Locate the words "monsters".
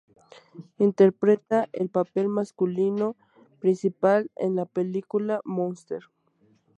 5.45-6.07